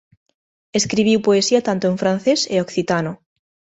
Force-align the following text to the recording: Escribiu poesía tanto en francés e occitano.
Escribiu 0.79 1.25
poesía 1.27 1.61
tanto 1.67 1.85
en 1.91 1.95
francés 2.01 2.39
e 2.53 2.55
occitano. 2.65 3.11